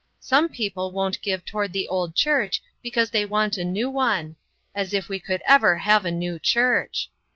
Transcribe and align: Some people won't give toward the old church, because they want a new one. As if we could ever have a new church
Some 0.19 0.49
people 0.49 0.91
won't 0.91 1.21
give 1.21 1.45
toward 1.45 1.73
the 1.73 1.87
old 1.87 2.15
church, 2.15 2.63
because 2.81 3.11
they 3.11 3.23
want 3.23 3.55
a 3.59 3.63
new 3.63 3.87
one. 3.87 4.35
As 4.73 4.95
if 4.95 5.07
we 5.07 5.19
could 5.19 5.43
ever 5.45 5.77
have 5.77 6.05
a 6.05 6.11
new 6.11 6.39
church 6.39 7.11